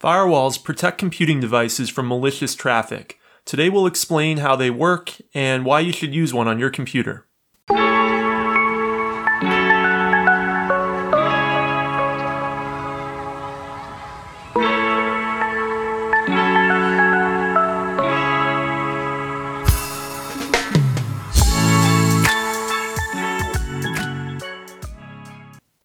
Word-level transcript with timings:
Firewalls 0.00 0.64
protect 0.64 0.96
computing 0.96 1.40
devices 1.40 1.90
from 1.90 2.08
malicious 2.08 2.54
traffic. 2.54 3.18
Today 3.44 3.68
we'll 3.68 3.84
explain 3.84 4.38
how 4.38 4.56
they 4.56 4.70
work 4.70 5.12
and 5.34 5.62
why 5.62 5.80
you 5.80 5.92
should 5.92 6.14
use 6.14 6.32
one 6.32 6.48
on 6.48 6.58
your 6.58 6.70
computer. 6.70 7.26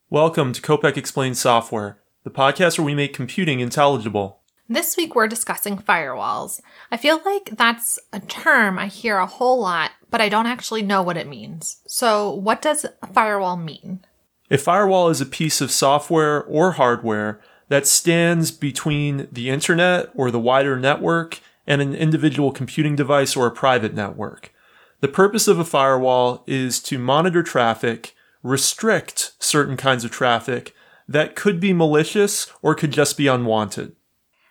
Welcome 0.09 0.53
to 0.53 0.61
Kopec 0.61 0.95
Explains 0.95 1.41
Software, 1.41 1.99
the 2.25 2.31
podcast 2.31 2.77
where 2.77 2.85
we 2.85 2.95
make 2.95 3.13
computing 3.13 3.59
intelligible. 3.59 4.41
This 4.67 4.97
week 4.97 5.13
we're 5.13 5.27
discussing 5.27 5.77
firewalls. 5.77 6.59
I 6.91 6.97
feel 6.97 7.21
like 7.23 7.51
that's 7.55 7.99
a 8.11 8.19
term 8.19 8.79
I 8.79 8.87
hear 8.87 9.17
a 9.17 9.27
whole 9.27 9.61
lot, 9.61 9.91
but 10.09 10.21
I 10.21 10.27
don't 10.27 10.47
actually 10.47 10.81
know 10.81 11.03
what 11.03 11.17
it 11.17 11.27
means. 11.27 11.81
So, 11.85 12.33
what 12.33 12.63
does 12.63 12.83
a 12.83 13.07
firewall 13.13 13.57
mean? 13.57 13.99
A 14.49 14.57
firewall 14.57 15.09
is 15.09 15.21
a 15.21 15.25
piece 15.27 15.61
of 15.61 15.69
software 15.69 16.43
or 16.45 16.73
hardware 16.73 17.39
that 17.69 17.85
stands 17.85 18.49
between 18.49 19.27
the 19.31 19.51
internet 19.51 20.09
or 20.15 20.31
the 20.31 20.39
wider 20.39 20.79
network 20.79 21.39
and 21.67 21.79
an 21.79 21.93
individual 21.93 22.51
computing 22.51 22.95
device 22.95 23.35
or 23.35 23.45
a 23.45 23.51
private 23.51 23.93
network. 23.93 24.51
The 24.99 25.07
purpose 25.07 25.47
of 25.47 25.59
a 25.59 25.65
firewall 25.65 26.43
is 26.47 26.81
to 26.83 26.97
monitor 26.97 27.43
traffic 27.43 28.15
restrict 28.41 29.33
certain 29.37 29.77
kinds 29.77 30.03
of 30.03 30.09
traffic 30.09 30.73
that 31.07 31.35
could 31.35 31.59
be 31.59 31.73
malicious 31.73 32.51
or 32.61 32.75
could 32.75 32.91
just 32.91 33.17
be 33.17 33.27
unwanted. 33.27 33.95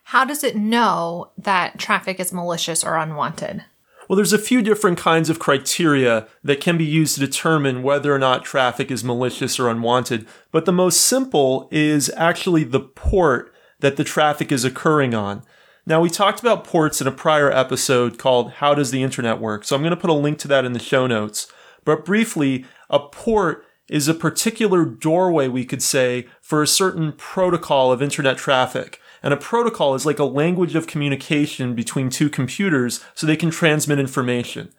How 0.05 0.25
does 0.25 0.45
it 0.45 0.57
know 0.57 1.31
that 1.39 1.79
traffic 1.79 2.21
is 2.21 2.33
malicious 2.33 2.85
or 2.85 2.97
unwanted? 2.97 3.65
Well, 4.09 4.17
there's 4.17 4.34
a 4.34 4.39
few 4.39 4.61
different 4.61 4.98
kinds 4.98 5.31
of 5.31 5.39
criteria 5.39 6.28
that 6.43 6.61
can 6.61 6.77
be 6.77 6.84
used 6.84 7.15
to 7.15 7.20
determine 7.20 7.83
whether 7.83 8.15
or 8.15 8.19
not 8.19 8.45
traffic 8.45 8.91
is 8.91 9.03
malicious 9.03 9.59
or 9.59 9.70
unwanted, 9.70 10.27
but 10.53 10.67
the 10.67 10.73
most 10.73 11.01
simple 11.01 11.69
is 11.70 12.12
actually 12.17 12.65
the 12.65 12.81
port 12.81 13.55
that 13.81 13.97
the 13.97 14.05
traffic 14.05 14.53
is 14.53 14.65
occurring 14.65 15.15
on. 15.15 15.43
Now, 15.87 16.00
we 16.00 16.11
talked 16.11 16.41
about 16.41 16.65
ports 16.65 17.00
in 17.00 17.06
a 17.06 17.12
prior 17.12 17.50
episode 17.50 18.19
called 18.19 18.53
How 18.53 18.75
Does 18.75 18.91
the 18.91 19.03
Internet 19.03 19.39
Work? 19.39 19.65
So 19.65 19.75
I'm 19.75 19.83
going 19.83 19.91
to 19.91 19.97
put 19.97 20.11
a 20.11 20.15
link 20.15 20.39
to 20.41 20.48
that 20.48 20.65
in 20.65 20.73
the 20.73 20.78
show 20.78 21.06
notes. 21.06 21.50
But 21.84 22.05
briefly, 22.05 22.65
a 22.89 22.98
port 22.98 23.67
is 23.89 24.09
a 24.09 24.15
particular 24.15 24.85
doorway, 24.85 25.49
we 25.49 25.65
could 25.65 25.83
say, 25.83 26.27
for 26.41 26.63
a 26.63 26.67
certain 26.67 27.13
protocol 27.13 27.93
of 27.93 28.03
internet 28.03 28.39
traffic. 28.39 29.01
And 29.23 29.33
a 29.33 29.39
protocol 29.39 29.95
is 29.95 30.07
like 30.07 30.19
a 30.19 30.25
language 30.25 30.75
of 30.75 30.87
communication 30.87 31.75
between 31.75 32.11
two 32.11 32.29
computers 32.29 33.05
so 33.15 33.27
they 33.27 33.37
can 33.37 33.51
transmit 33.51 33.99
information. 33.99 34.73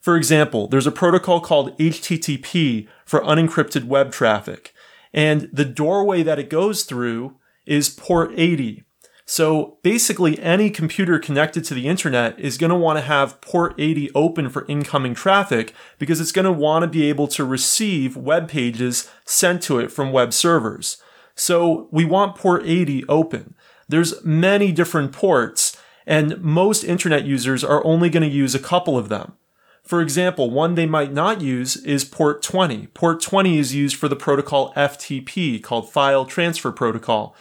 For 0.00 0.16
example, 0.16 0.68
there's 0.68 0.86
a 0.86 0.92
protocol 0.92 1.40
called 1.40 1.76
HTTP 1.78 2.86
for 3.04 3.20
unencrypted 3.20 3.84
web 3.84 4.12
traffic. 4.12 4.72
And 5.12 5.48
the 5.52 5.64
doorway 5.64 6.22
that 6.22 6.38
it 6.38 6.50
goes 6.50 6.84
through 6.84 7.36
is 7.66 7.88
port 7.88 8.32
80. 8.36 8.84
So 9.30 9.76
basically, 9.82 10.40
any 10.40 10.70
computer 10.70 11.18
connected 11.18 11.62
to 11.64 11.74
the 11.74 11.86
internet 11.86 12.40
is 12.40 12.56
going 12.56 12.70
to 12.70 12.76
want 12.76 12.96
to 12.96 13.04
have 13.04 13.42
port 13.42 13.74
80 13.76 14.10
open 14.14 14.48
for 14.48 14.64
incoming 14.68 15.14
traffic 15.14 15.74
because 15.98 16.18
it's 16.18 16.32
going 16.32 16.46
to 16.46 16.50
want 16.50 16.82
to 16.84 16.86
be 16.86 17.10
able 17.10 17.28
to 17.28 17.44
receive 17.44 18.16
web 18.16 18.48
pages 18.48 19.10
sent 19.26 19.62
to 19.64 19.80
it 19.80 19.92
from 19.92 20.12
web 20.12 20.32
servers. 20.32 20.96
So 21.34 21.88
we 21.90 22.06
want 22.06 22.36
port 22.36 22.62
80 22.64 23.04
open. 23.06 23.54
There's 23.86 24.24
many 24.24 24.72
different 24.72 25.12
ports 25.12 25.76
and 26.06 26.40
most 26.40 26.82
internet 26.82 27.26
users 27.26 27.62
are 27.62 27.84
only 27.84 28.08
going 28.08 28.22
to 28.22 28.34
use 28.34 28.54
a 28.54 28.58
couple 28.58 28.96
of 28.96 29.10
them. 29.10 29.34
For 29.82 30.00
example, 30.00 30.50
one 30.50 30.74
they 30.74 30.86
might 30.86 31.12
not 31.12 31.42
use 31.42 31.76
is 31.76 32.02
port 32.02 32.42
20. 32.42 32.86
Port 32.88 33.20
20 33.20 33.58
is 33.58 33.74
used 33.74 33.96
for 33.96 34.08
the 34.08 34.16
protocol 34.16 34.72
FTP 34.72 35.62
called 35.62 35.92
File 35.92 36.24
Transfer 36.24 36.72
Protocol. 36.72 37.36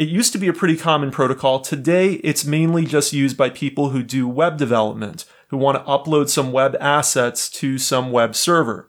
It 0.00 0.08
used 0.08 0.32
to 0.32 0.38
be 0.38 0.48
a 0.48 0.54
pretty 0.54 0.78
common 0.78 1.10
protocol. 1.10 1.60
Today, 1.60 2.14
it's 2.24 2.46
mainly 2.46 2.86
just 2.86 3.12
used 3.12 3.36
by 3.36 3.50
people 3.50 3.90
who 3.90 4.02
do 4.02 4.26
web 4.26 4.56
development, 4.56 5.26
who 5.48 5.58
want 5.58 5.76
to 5.76 5.84
upload 5.84 6.30
some 6.30 6.52
web 6.52 6.74
assets 6.80 7.50
to 7.50 7.76
some 7.76 8.10
web 8.10 8.34
server. 8.34 8.88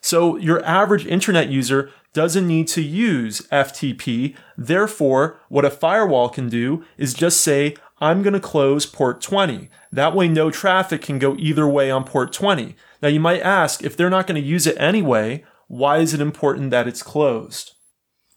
So 0.00 0.36
your 0.36 0.60
average 0.64 1.06
internet 1.06 1.48
user 1.48 1.92
doesn't 2.12 2.48
need 2.48 2.66
to 2.68 2.82
use 2.82 3.46
FTP. 3.52 4.34
Therefore, 4.56 5.38
what 5.48 5.64
a 5.64 5.70
firewall 5.70 6.28
can 6.28 6.48
do 6.48 6.84
is 6.96 7.14
just 7.14 7.40
say, 7.40 7.76
I'm 8.00 8.24
going 8.24 8.32
to 8.32 8.40
close 8.40 8.84
port 8.84 9.20
20. 9.20 9.70
That 9.92 10.12
way, 10.12 10.26
no 10.26 10.50
traffic 10.50 11.02
can 11.02 11.20
go 11.20 11.36
either 11.38 11.68
way 11.68 11.88
on 11.88 12.02
port 12.02 12.32
20. 12.32 12.74
Now, 13.00 13.06
you 13.06 13.20
might 13.20 13.42
ask, 13.42 13.84
if 13.84 13.96
they're 13.96 14.10
not 14.10 14.26
going 14.26 14.42
to 14.42 14.48
use 14.48 14.66
it 14.66 14.76
anyway, 14.80 15.44
why 15.68 15.98
is 15.98 16.14
it 16.14 16.20
important 16.20 16.72
that 16.72 16.88
it's 16.88 17.04
closed? 17.04 17.74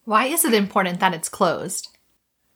Why 0.04 0.26
is 0.26 0.46
it 0.46 0.54
important 0.54 1.00
that 1.00 1.16
it's 1.16 1.28
closed? 1.28 1.88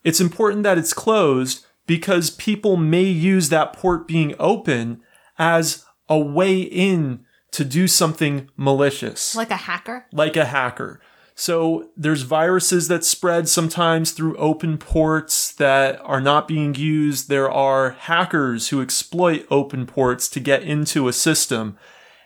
It's 0.05 0.21
important 0.21 0.63
that 0.63 0.77
it's 0.77 0.93
closed 0.93 1.65
because 1.87 2.29
people 2.29 2.77
may 2.77 3.03
use 3.03 3.49
that 3.49 3.73
port 3.73 4.07
being 4.07 4.35
open 4.39 5.01
as 5.37 5.83
a 6.07 6.17
way 6.17 6.61
in 6.61 7.25
to 7.51 7.65
do 7.65 7.87
something 7.87 8.49
malicious. 8.55 9.35
Like 9.35 9.49
a 9.49 9.55
hacker? 9.55 10.05
Like 10.13 10.37
a 10.37 10.45
hacker. 10.45 11.01
So 11.33 11.89
there's 11.97 12.21
viruses 12.21 12.87
that 12.87 13.03
spread 13.03 13.49
sometimes 13.49 14.11
through 14.11 14.37
open 14.37 14.77
ports 14.77 15.51
that 15.53 15.99
are 16.01 16.21
not 16.21 16.47
being 16.47 16.75
used. 16.75 17.27
There 17.27 17.51
are 17.51 17.91
hackers 17.91 18.69
who 18.69 18.81
exploit 18.81 19.45
open 19.49 19.87
ports 19.87 20.29
to 20.29 20.39
get 20.39 20.61
into 20.61 21.07
a 21.07 21.13
system. 21.13 21.77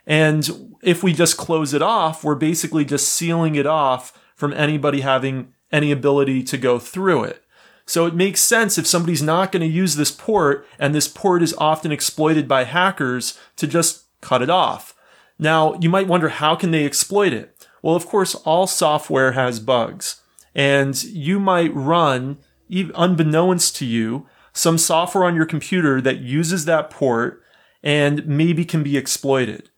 And 0.05 0.75
if 0.83 1.01
we 1.01 1.13
just 1.13 1.37
close 1.37 1.73
it 1.73 1.81
off, 1.81 2.23
we're 2.23 2.35
basically 2.35 2.83
just 2.83 3.07
sealing 3.07 3.55
it 3.55 3.65
off 3.65 4.19
from 4.35 4.53
anybody 4.53 5.01
having 5.01 5.53
any 5.71 5.91
ability 5.91 6.43
to 6.43 6.57
go 6.57 6.77
through 6.77 7.23
it. 7.23 7.43
So 7.89 8.05
it 8.05 8.13
makes 8.13 8.41
sense 8.41 8.77
if 8.77 8.85
somebody's 8.85 9.23
not 9.23 9.51
going 9.51 9.61
to 9.61 9.67
use 9.67 9.95
this 9.95 10.11
port, 10.11 10.63
and 10.77 10.93
this 10.93 11.07
port 11.07 11.41
is 11.41 11.55
often 11.57 11.91
exploited 11.91 12.47
by 12.47 12.65
hackers, 12.65 13.35
to 13.55 13.65
just 13.65 14.03
cut 14.21 14.43
it 14.43 14.49
off. 14.51 14.93
Now, 15.39 15.73
you 15.81 15.89
might 15.89 16.05
wonder 16.05 16.29
how 16.29 16.53
can 16.55 16.69
they 16.69 16.85
exploit 16.85 17.33
it? 17.33 17.67
Well, 17.81 17.95
of 17.95 18.05
course, 18.05 18.35
all 18.35 18.67
software 18.67 19.31
has 19.31 19.59
bugs. 19.59 20.21
And 20.53 21.01
you 21.03 21.39
might 21.39 21.73
run, 21.73 22.37
unbeknownst 22.69 23.75
to 23.77 23.87
you, 23.87 24.27
some 24.53 24.77
software 24.77 25.25
on 25.25 25.35
your 25.35 25.47
computer 25.47 25.99
that 25.99 26.19
uses 26.19 26.65
that 26.65 26.91
port 26.91 27.41
and 27.81 28.23
maybe 28.27 28.65
can 28.65 28.83
be 28.83 28.97
exploited. 28.97 29.71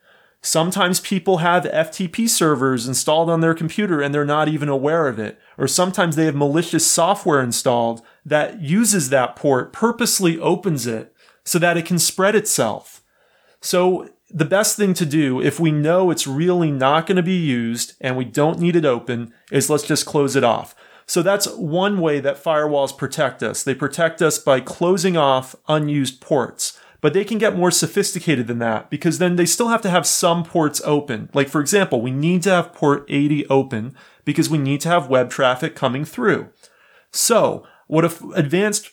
Sometimes 0.43 0.99
people 0.99 1.37
have 1.37 1.65
FTP 1.65 2.27
servers 2.27 2.87
installed 2.87 3.29
on 3.29 3.41
their 3.41 3.53
computer 3.53 4.01
and 4.01 4.13
they're 4.13 4.25
not 4.25 4.47
even 4.47 4.69
aware 4.69 5.07
of 5.07 5.19
it. 5.19 5.39
Or 5.57 5.67
sometimes 5.67 6.15
they 6.15 6.25
have 6.25 6.35
malicious 6.35 6.89
software 6.89 7.41
installed 7.41 8.01
that 8.25 8.59
uses 8.59 9.09
that 9.09 9.35
port, 9.35 9.71
purposely 9.71 10.39
opens 10.39 10.87
it 10.87 11.13
so 11.43 11.59
that 11.59 11.77
it 11.77 11.85
can 11.85 11.99
spread 11.99 12.33
itself. 12.33 13.03
So 13.61 14.09
the 14.31 14.45
best 14.45 14.77
thing 14.77 14.95
to 14.95 15.05
do 15.05 15.39
if 15.39 15.59
we 15.59 15.71
know 15.71 16.09
it's 16.09 16.25
really 16.25 16.71
not 16.71 17.05
going 17.05 17.17
to 17.17 17.23
be 17.23 17.37
used 17.37 17.93
and 18.01 18.17
we 18.17 18.25
don't 18.25 18.59
need 18.59 18.75
it 18.75 18.85
open 18.85 19.33
is 19.51 19.69
let's 19.69 19.85
just 19.85 20.07
close 20.07 20.35
it 20.35 20.43
off. 20.43 20.73
So 21.05 21.21
that's 21.21 21.47
one 21.49 21.99
way 21.99 22.19
that 22.19 22.43
firewalls 22.43 22.97
protect 22.97 23.43
us. 23.43 23.63
They 23.63 23.75
protect 23.75 24.21
us 24.23 24.39
by 24.39 24.59
closing 24.59 25.17
off 25.17 25.55
unused 25.67 26.19
ports 26.19 26.79
but 27.01 27.13
they 27.13 27.25
can 27.25 27.39
get 27.39 27.57
more 27.57 27.71
sophisticated 27.71 28.47
than 28.47 28.59
that 28.59 28.89
because 28.89 29.17
then 29.17 29.35
they 29.35 29.45
still 29.45 29.69
have 29.69 29.81
to 29.81 29.89
have 29.89 30.05
some 30.05 30.43
ports 30.43 30.81
open. 30.85 31.29
Like, 31.33 31.49
for 31.49 31.59
example, 31.59 32.01
we 32.01 32.11
need 32.11 32.43
to 32.43 32.51
have 32.51 32.73
port 32.73 33.05
80 33.09 33.47
open 33.47 33.95
because 34.23 34.49
we 34.49 34.59
need 34.59 34.81
to 34.81 34.89
have 34.89 35.09
web 35.09 35.29
traffic 35.29 35.75
coming 35.75 36.05
through. 36.05 36.49
So, 37.11 37.65
what 37.87 38.05
an 38.05 38.31
advanced 38.35 38.91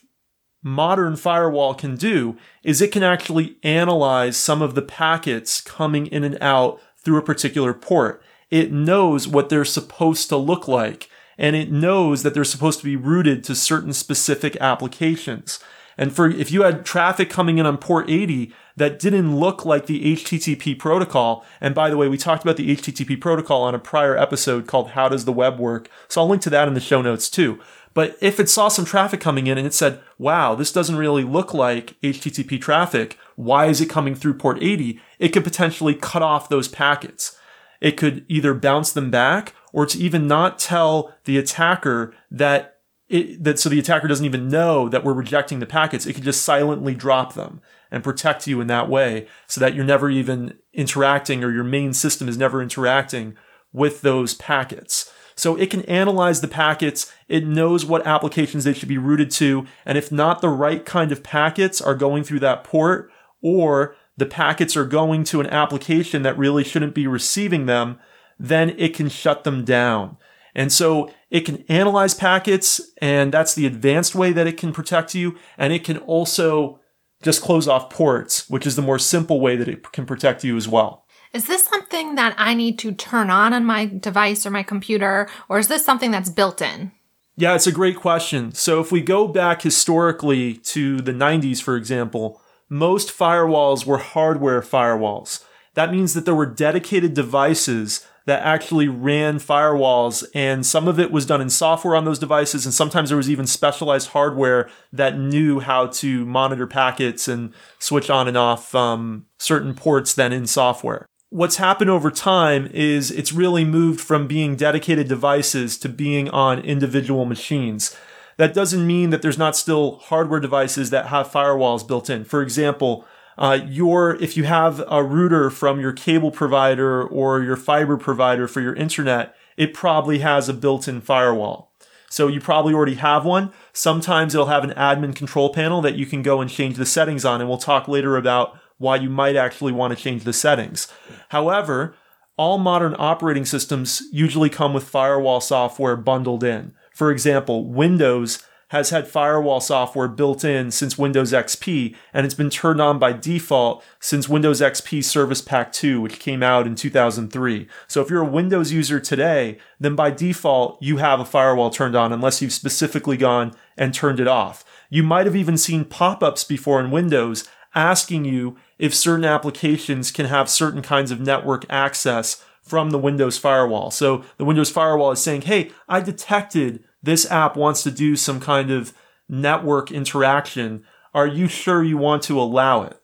modern 0.62 1.16
firewall 1.16 1.74
can 1.74 1.94
do 1.94 2.36
is 2.65 2.80
it 2.80 2.91
can 2.91 3.03
actually 3.03 3.56
analyze 3.62 4.36
some 4.36 4.60
of 4.60 4.74
the 4.74 4.83
packets 4.83 5.60
coming 5.60 6.06
in 6.06 6.24
and 6.24 6.36
out 6.41 6.80
through 6.97 7.18
a 7.18 7.22
particular 7.22 7.72
port. 7.72 8.22
It 8.50 8.72
knows 8.72 9.28
what 9.28 9.50
they're 9.50 9.65
supposed 9.65 10.28
to 10.30 10.36
look 10.36 10.66
like 10.66 11.09
and 11.36 11.54
it 11.54 11.71
knows 11.71 12.24
that 12.24 12.34
they're 12.34 12.44
supposed 12.44 12.80
to 12.80 12.84
be 12.84 12.97
routed 12.97 13.44
to 13.44 13.54
certain 13.54 13.92
specific 13.92 14.56
applications. 14.60 15.60
And 15.98 16.15
for 16.15 16.30
if 16.30 16.53
you 16.53 16.62
had 16.62 16.86
traffic 16.86 17.28
coming 17.28 17.59
in 17.59 17.66
on 17.66 17.77
port 17.77 18.09
80 18.09 18.54
that 18.77 19.00
didn't 19.00 19.36
look 19.36 19.65
like 19.65 19.86
the 19.86 20.15
HTTP 20.15 20.78
protocol, 20.78 21.45
and 21.60 21.74
by 21.74 21.91
the 21.91 21.97
way, 21.97 22.06
we 22.06 22.16
talked 22.16 22.45
about 22.45 22.56
the 22.56 22.74
HTTP 22.74 23.21
protocol 23.21 23.65
on 23.65 23.74
a 23.74 23.80
prior 23.80 24.16
episode 24.16 24.68
called 24.68 24.91
How 24.91 25.09
Does 25.09 25.24
the 25.24 25.33
Web 25.33 25.59
Work? 25.59 25.91
So 26.06 26.21
I'll 26.21 26.28
link 26.28 26.41
to 26.42 26.50
that 26.50 26.68
in 26.68 26.74
the 26.74 26.80
show 26.80 27.03
notes 27.03 27.28
too. 27.28 27.60
But 27.95 28.16
if 28.21 28.39
it 28.39 28.48
saw 28.48 28.68
some 28.68 28.84
traffic 28.84 29.18
coming 29.18 29.48
in 29.48 29.59
and 29.59 29.66
it 29.66 29.74
said, 29.74 30.00
wow, 30.18 30.54
this 30.54 30.71
doesn't 30.71 30.97
really 30.97 31.24
look 31.24 31.53
like 31.53 32.00
HTTP 32.00 32.60
traffic, 32.60 33.18
why 33.34 33.66
is 33.66 33.80
it 33.80 33.91
coming 33.91 34.15
through 34.15 34.34
port 34.34 34.62
80? 34.62 35.00
It 35.18 35.30
could 35.30 35.42
potentially 35.42 35.97
cut 35.97 36.22
off 36.22 36.48
those 36.48 36.68
packets. 36.68 37.36
It 37.80 37.97
could 37.97 38.24
either 38.28 38.54
bounce 38.54 38.92
them 38.92 39.10
back 39.10 39.53
or 39.72 39.84
to 39.86 39.98
even 39.98 40.28
not 40.28 40.60
tell 40.60 41.15
the 41.24 41.39
attacker 41.39 42.15
that 42.30 42.78
it, 43.09 43.43
that 43.43 43.59
so 43.59 43.69
the 43.69 43.78
attacker 43.78 44.07
doesn't 44.07 44.27
even 44.27 44.49
know 44.49 44.89
that 44.89 45.05
we're 45.05 45.15
rejecting 45.15 45.60
the 45.60 45.66
packets. 45.66 46.07
It 46.07 46.13
could 46.13 46.25
just 46.25 46.43
silently 46.43 46.95
drop 46.95 47.34
them 47.34 47.60
and 47.91 48.05
protect 48.05 48.47
you 48.47 48.60
in 48.60 48.66
that 48.66 48.89
way 48.89 49.27
so 49.47 49.60
that 49.60 49.75
you're 49.75 49.84
never 49.84 50.10
even 50.10 50.59
interacting 50.75 51.43
or 51.43 51.51
your 51.51 51.65
main 51.65 51.95
system 51.95 52.28
is 52.28 52.37
never 52.37 52.60
interacting 52.60 53.37
with 53.72 54.03
those 54.03 54.34
packets. 54.34 55.10
So 55.34 55.57
it 55.57 55.71
can 55.71 55.83
analyze 55.83 56.41
the 56.41 56.49
packets. 56.49 57.13
It 57.28 57.47
knows 57.47 57.84
what 57.84 58.07
applications 58.07 58.65
they 58.65 58.72
should 58.75 58.89
be 58.89 58.99
routed 58.99 59.31
to. 59.33 59.66
And 59.87 59.97
if 59.97 60.10
not 60.10 60.41
the 60.41 60.49
right 60.49 60.84
kind 60.84 61.13
of 61.13 61.22
packets 61.22 61.81
are 61.81 61.95
going 61.95 62.25
through 62.25 62.41
that 62.41 62.65
port 62.65 63.10
or 63.41 63.95
the 64.16 64.27
packets 64.27 64.77
are 64.77 64.84
going 64.84 65.22
to 65.25 65.41
an 65.41 65.47
application 65.47 66.22
that 66.22 66.37
really 66.37 66.65
shouldn't 66.65 66.95
be 66.95 67.07
receiving 67.07 67.66
them, 67.66 67.99
then 68.39 68.71
it 68.78 68.95
can 68.95 69.09
shut 69.09 69.45
them 69.45 69.65
down. 69.65 70.16
And 70.59 70.72
so 70.72 71.09
it 71.31 71.43
can 71.43 71.65
analyze 71.69 72.15
packets, 72.15 72.81
and 73.01 73.33
that's 73.33 73.55
the 73.55 73.65
advanced 73.65 74.16
way 74.16 74.33
that 74.33 74.49
it 74.49 74.57
can 74.57 74.72
protect 74.72 75.15
you. 75.15 75.37
And 75.57 75.72
it 75.72 75.84
can 75.84 75.99
also 75.99 76.81
just 77.22 77.43
close 77.43 77.69
off 77.69 77.91
ports, 77.91 78.51
which 78.51 78.66
is 78.66 78.75
the 78.75 78.83
more 78.83 78.99
simple 78.99 79.41
way 79.41 79.55
that 79.55 79.69
it 79.69 79.93
can 79.93 80.05
protect 80.05 80.43
you 80.43 80.57
as 80.57 80.66
well. 80.66 81.05
Is 81.33 81.47
this 81.47 81.65
something 81.65 82.16
that 82.16 82.34
I 82.37 82.55
need 82.55 82.77
to 82.81 82.91
turn 82.91 83.31
on 83.31 83.53
on 83.53 83.65
my 83.65 83.87
device 83.87 84.45
or 84.45 84.51
my 84.51 84.65
computer, 84.65 85.28
or 85.49 85.60
is 85.60 85.69
this 85.69 85.84
something 85.84 86.10
that's 86.10 86.28
built 86.28 86.60
in? 86.60 86.91
Yeah, 87.37 87.55
it's 87.55 87.69
a 87.69 87.72
great 87.72 87.97
question. 87.97 88.51
So 88.51 88.81
if 88.81 88.91
we 88.91 89.01
go 89.01 89.28
back 89.28 89.63
historically 89.63 90.55
to 90.55 91.01
the 91.01 91.13
90s, 91.13 91.63
for 91.63 91.77
example, 91.77 92.43
most 92.69 93.16
firewalls 93.16 93.87
were 93.87 93.99
hardware 93.99 94.60
firewalls. 94.60 95.45
That 95.75 95.93
means 95.93 96.15
that 96.15 96.25
there 96.25 96.34
were 96.34 96.47
dedicated 96.47 97.15
devices 97.15 98.05
that 98.28 98.42
actually 98.42 98.89
ran 98.89 99.39
firewalls, 99.39 100.22
and 100.34 100.66
some 100.66 100.86
of 100.86 101.01
it 101.01 101.10
was 101.10 101.25
done 101.25 101.41
in 101.41 101.48
software 101.48 101.97
on 101.97 102.04
those 102.04 102.19
devices, 102.19 102.66
and 102.66 102.75
sometimes 102.75 103.09
there 103.09 103.16
was 103.16 103.30
even 103.30 103.47
specialized 103.47 104.10
hardware 104.10 104.69
that 104.92 105.19
knew 105.19 105.60
how 105.60 105.86
to 105.86 106.27
monitor 106.27 106.66
packets 106.66 107.27
and 107.27 107.54
switch 107.78 108.10
on 108.10 108.28
and 108.28 108.36
off 108.36 108.75
um, 108.75 109.25
certain 109.39 109.72
ports 109.72 110.13
then 110.13 110.30
in 110.30 110.47
software. 110.47 111.07
What's 111.30 111.57
happened 111.57 111.89
over 111.89 112.10
time 112.10 112.66
is 112.75 113.10
it's 113.10 113.33
really 113.33 113.65
moved 113.65 113.98
from 113.98 114.27
being 114.27 114.57
dedicated 114.57 115.09
devices 115.09 115.78
to 115.78 115.89
being 115.89 116.28
on 116.28 116.59
individual 116.59 117.24
machines. 117.24 117.97
That 118.36 118.53
doesn't 118.53 118.86
mean 118.86 119.09
that 119.09 119.22
there's 119.22 119.39
not 119.39 119.57
still 119.57 120.01
hardware 120.01 120.39
devices 120.39 120.91
that 120.91 121.07
have 121.07 121.33
firewalls 121.33 121.89
built 121.89 122.10
in. 122.10 122.27
For 122.27 122.42
example, 122.42 123.07
uh, 123.38 123.60
your 123.66 124.16
if 124.16 124.36
you 124.36 124.44
have 124.44 124.84
a 124.88 125.02
router 125.02 125.48
from 125.48 125.80
your 125.80 125.92
cable 125.92 126.30
provider 126.30 127.02
or 127.02 127.42
your 127.42 127.56
fiber 127.56 127.96
provider 127.96 128.48
for 128.48 128.60
your 128.60 128.74
internet, 128.74 129.34
it 129.56 129.72
probably 129.72 130.18
has 130.18 130.48
a 130.48 130.54
built-in 130.54 131.00
firewall. 131.00 131.72
So 132.10 132.26
you 132.26 132.40
probably 132.40 132.74
already 132.74 132.94
have 132.94 133.24
one. 133.24 133.52
Sometimes 133.72 134.34
it'll 134.34 134.46
have 134.46 134.64
an 134.64 134.70
admin 134.70 135.14
control 135.14 135.52
panel 135.52 135.80
that 135.82 135.94
you 135.94 136.06
can 136.06 136.22
go 136.22 136.40
and 136.40 136.50
change 136.50 136.76
the 136.76 136.86
settings 136.86 137.24
on, 137.24 137.40
and 137.40 137.48
we'll 137.48 137.58
talk 137.58 137.86
later 137.86 138.16
about 138.16 138.58
why 138.78 138.96
you 138.96 139.10
might 139.10 139.36
actually 139.36 139.72
want 139.72 139.96
to 139.96 140.02
change 140.02 140.24
the 140.24 140.32
settings. 140.32 140.88
However, 141.28 141.94
all 142.36 142.58
modern 142.58 142.94
operating 142.98 143.44
systems 143.44 144.02
usually 144.12 144.48
come 144.48 144.72
with 144.72 144.84
firewall 144.84 145.40
software 145.40 145.96
bundled 145.96 146.44
in. 146.44 146.72
For 146.94 147.10
example, 147.10 147.66
Windows 147.66 148.42
has 148.68 148.91
had 148.91 149.09
firewall 149.09 149.60
software 149.60 150.09
built 150.09 150.44
in 150.44 150.70
since 150.70 150.98
Windows 150.98 151.32
XP, 151.32 151.94
and 152.12 152.24
it's 152.24 152.34
been 152.34 152.50
turned 152.50 152.80
on 152.80 152.98
by 152.98 153.12
default 153.12 153.82
since 153.98 154.28
Windows 154.28 154.60
XP 154.60 155.03
Service 155.03 155.41
Pack 155.41 155.72
2, 155.72 156.00
which 156.00 156.18
came 156.18 156.42
out 156.42 156.66
in 156.66 156.74
2003. 156.74 157.66
So 157.86 158.03
if 158.03 158.10
you're 158.10 158.22
a 158.22 158.26
Windows 158.26 158.72
user 158.72 159.00
today, 159.00 159.59
then 159.80 159.94
by 159.94 160.10
default, 160.10 160.82
you 160.82 160.98
have 160.98 161.20
a 161.20 161.24
firewall 161.24 161.70
turned 161.70 161.97
on 161.97 162.12
unless 162.12 162.42
you've 162.42 162.53
specifically 162.53 163.16
gone 163.16 163.54
and 163.76 163.94
turned 163.94 164.20
it 164.20 164.28
off. 164.28 164.65
You 164.91 165.03
might 165.03 165.26
have 165.26 165.36
even 165.36 165.56
seen 165.56 165.84
pop 165.84 166.22
ups 166.22 166.44
before 166.44 166.80
in 166.80 166.91
Windows 166.91 167.48
asking 167.74 168.24
you 168.24 168.56
if 168.78 168.94
certain 168.94 169.24
applications 169.24 170.10
can 170.10 170.26
have 170.26 170.48
certain 170.48 170.82
kinds 170.82 171.10
of 171.10 171.21
network 171.21 171.64
access 171.71 172.44
from 172.60 172.91
the 172.91 172.98
Windows 172.98 173.38
firewall. 173.38 173.91
So 173.91 174.24
the 174.36 174.44
Windows 174.44 174.71
firewall 174.71 175.10
is 175.10 175.22
saying, 175.22 175.42
hey, 175.42 175.71
I 175.88 176.00
detected 176.00 176.84
this 177.03 177.30
app 177.30 177.56
wants 177.56 177.83
to 177.84 177.91
do 177.91 178.16
some 178.16 178.41
kind 178.41 178.71
of 178.71 178.92
network 179.28 179.91
interaction. 179.91 180.84
Are 181.15 181.27
you 181.27 181.48
sure 181.48 181.83
you 181.83 181.97
want 181.97 182.22
to 182.24 182.41
allow 182.41 182.83
it? 182.83 183.00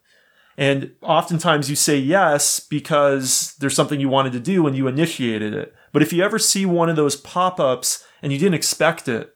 And 0.57 0.93
oftentimes 1.03 1.69
you 1.69 1.77
say 1.77 1.99
yes 1.99 2.61
because 2.61 3.55
there's 3.59 3.75
something 3.75 4.01
you 4.01 4.09
wanted 4.09 4.33
to 4.35 4.41
do 4.41 4.67
and 4.67 4.77
you 4.77 4.87
initiated 4.87 5.53
it. 5.53 5.75
But 5.93 6.03
if 6.03 6.13
you 6.13 6.23
ever 6.23 6.39
see 6.39 6.65
one 6.65 6.89
of 6.89 6.97
those 6.97 7.17
pop 7.17 7.59
ups 7.59 8.05
and 8.23 8.33
you 8.33 8.39
didn't 8.39 8.55
expect 8.55 9.09
it, 9.09 9.35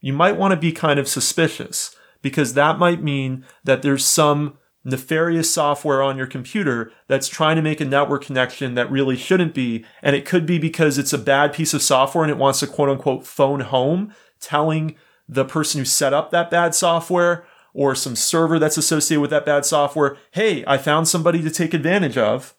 you 0.00 0.12
might 0.12 0.36
want 0.36 0.52
to 0.52 0.56
be 0.56 0.72
kind 0.72 0.98
of 0.98 1.08
suspicious 1.08 1.94
because 2.20 2.54
that 2.54 2.78
might 2.78 3.02
mean 3.02 3.44
that 3.64 3.82
there's 3.82 4.04
some 4.04 4.58
nefarious 4.84 5.50
software 5.50 6.02
on 6.02 6.16
your 6.16 6.26
computer 6.26 6.92
that's 7.06 7.28
trying 7.28 7.56
to 7.56 7.62
make 7.62 7.80
a 7.80 7.84
network 7.84 8.24
connection 8.24 8.74
that 8.74 8.90
really 8.90 9.16
shouldn't 9.16 9.54
be. 9.54 9.84
And 10.02 10.16
it 10.16 10.24
could 10.24 10.46
be 10.46 10.58
because 10.58 10.98
it's 10.98 11.12
a 11.12 11.18
bad 11.18 11.52
piece 11.52 11.72
of 11.72 11.82
software 11.82 12.24
and 12.24 12.30
it 12.30 12.38
wants 12.38 12.60
to 12.60 12.66
quote 12.66 12.88
unquote 12.88 13.26
phone 13.26 13.60
home, 13.60 14.12
telling 14.40 14.96
the 15.28 15.44
person 15.44 15.78
who 15.78 15.84
set 15.84 16.12
up 16.12 16.30
that 16.30 16.50
bad 16.50 16.74
software 16.74 17.46
or 17.74 17.94
some 17.94 18.16
server 18.16 18.58
that's 18.58 18.76
associated 18.76 19.20
with 19.20 19.30
that 19.30 19.46
bad 19.46 19.64
software, 19.64 20.16
hey, 20.32 20.64
I 20.66 20.78
found 20.78 21.08
somebody 21.08 21.42
to 21.42 21.50
take 21.50 21.72
advantage 21.72 22.18
of. 22.18 22.54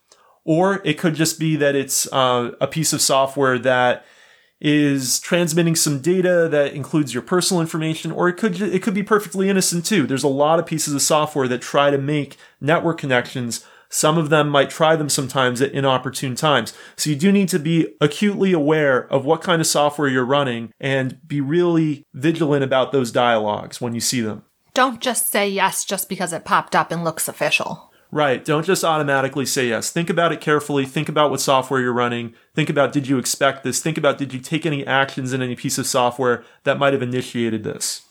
Or 0.45 0.81
it 0.83 0.97
could 0.97 1.15
just 1.15 1.39
be 1.39 1.55
that 1.55 1.75
it's 1.75 2.11
uh, 2.11 2.51
a 2.59 2.67
piece 2.67 2.91
of 2.91 3.01
software 3.01 3.57
that 3.59 4.05
is 4.63 5.19
transmitting 5.19 5.75
some 5.75 5.99
data 5.99 6.47
that 6.49 6.73
includes 6.73 7.13
your 7.13 7.21
personal 7.21 7.59
information, 7.59 8.11
or 8.11 8.29
it 8.29 8.37
could 8.37 8.59
it 8.61 8.81
could 8.81 8.93
be 8.93 9.03
perfectly 9.03 9.49
innocent 9.49 9.85
too. 9.85 10.07
There's 10.07 10.23
a 10.23 10.29
lot 10.29 10.57
of 10.57 10.65
pieces 10.65 10.93
of 10.93 11.01
software 11.01 11.49
that 11.49 11.61
try 11.61 11.91
to 11.91 11.97
make 11.97 12.37
network 12.61 12.97
connections. 12.97 13.65
Some 13.89 14.17
of 14.17 14.29
them 14.29 14.49
might 14.49 14.71
try 14.71 14.95
them 14.95 15.09
sometimes 15.09 15.61
at 15.61 15.73
inopportune 15.73 16.33
times. 16.35 16.73
So 16.95 17.11
you 17.11 17.15
do 17.15 17.31
need 17.31 17.49
to 17.49 17.59
be 17.59 17.93
acutely 18.01 18.51
aware 18.51 19.05
of 19.13 19.25
what 19.25 19.43
kind 19.43 19.61
of 19.61 19.67
software 19.67 20.07
you're 20.07 20.25
running 20.25 20.73
and 20.79 21.19
be 21.27 21.41
really 21.41 22.07
vigilant 22.13 22.63
about 22.63 22.91
those 22.91 23.11
dialogues 23.11 23.79
when 23.79 23.93
you 23.93 23.99
see 23.99 24.21
them. 24.21 24.45
Don't 24.73 24.99
just 24.99 25.31
say 25.31 25.47
yes 25.47 25.85
just 25.85 26.09
because 26.09 26.33
it 26.33 26.45
popped 26.45 26.75
up 26.75 26.91
and 26.91 27.03
looks 27.03 27.27
official. 27.27 27.92
Right. 28.13 28.45
Don't 28.45 28.63
just 28.63 28.83
automatically 28.83 29.45
say 29.47 29.69
yes. 29.69 29.89
Think 29.89 30.07
about 30.07 30.31
it 30.31 30.39
carefully. 30.39 30.85
Think 30.85 31.09
about 31.09 31.31
what 31.31 31.41
software 31.41 31.81
you're 31.81 31.91
running. 31.91 32.35
Think 32.53 32.69
about 32.69 32.93
did 32.93 33.07
you 33.07 33.17
expect 33.17 33.63
this? 33.63 33.81
Think 33.81 33.97
about 33.97 34.19
did 34.19 34.31
you 34.31 34.39
take 34.39 34.67
any 34.67 34.85
actions 34.85 35.33
in 35.33 35.41
any 35.41 35.55
piece 35.55 35.79
of 35.79 35.87
software 35.87 36.43
that 36.63 36.77
might 36.77 36.93
have 36.93 37.01
initiated 37.01 37.63
this? 37.63 38.03